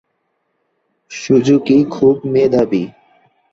[1.11, 2.83] Suzuki খুব মেধাবী।